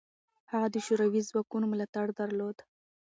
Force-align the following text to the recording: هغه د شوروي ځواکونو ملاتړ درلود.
هغه 0.51 0.67
د 0.73 0.77
شوروي 0.85 1.21
ځواکونو 1.29 1.65
ملاتړ 1.71 2.05
درلود. 2.19 2.57